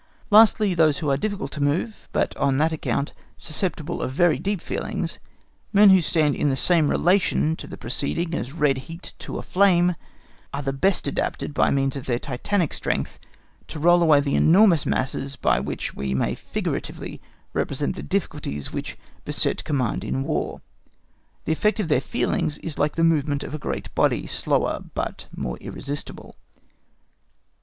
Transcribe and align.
Lastly, 0.31 0.73
those 0.73 0.97
who 0.97 1.11
are 1.11 1.15
difficult 1.15 1.51
to 1.51 1.61
move, 1.61 2.09
but 2.11 2.35
on 2.35 2.57
that 2.57 2.71
account 2.73 3.13
susceptible 3.37 4.01
of 4.01 4.11
very 4.11 4.39
deep 4.39 4.59
feelings, 4.59 5.19
men 5.71 5.91
who 5.91 6.01
stand 6.01 6.33
in 6.33 6.49
the 6.49 6.55
same 6.55 6.89
relation 6.89 7.55
to 7.57 7.67
the 7.67 7.77
preceding 7.77 8.33
as 8.33 8.51
red 8.51 8.79
heat 8.89 9.13
to 9.19 9.37
a 9.37 9.43
flame, 9.43 9.93
are 10.55 10.63
the 10.63 10.73
best 10.73 11.07
adapted 11.07 11.53
by 11.53 11.69
means 11.69 11.95
of 11.95 12.07
their 12.07 12.17
Titanic 12.17 12.73
strength 12.73 13.19
to 13.67 13.77
roll 13.77 14.01
away 14.01 14.19
the 14.19 14.33
enormous 14.33 14.87
masses 14.87 15.35
by 15.35 15.59
which 15.59 15.93
we 15.93 16.15
may 16.15 16.33
figuratively 16.33 17.21
represent 17.53 17.95
the 17.95 18.01
difficulties 18.01 18.73
which 18.73 18.97
beset 19.23 19.63
command 19.63 20.03
in 20.03 20.23
War. 20.23 20.61
The 21.45 21.51
effect 21.53 21.79
of 21.79 21.89
their 21.89 22.01
feelings 22.01 22.57
is 22.57 22.79
like 22.79 22.95
the 22.95 23.03
movement 23.03 23.43
of 23.43 23.53
a 23.53 23.59
great 23.59 23.93
body, 23.93 24.25
slower, 24.25 24.83
but 24.95 25.27
more 25.35 25.57
irresistible. 25.57 26.35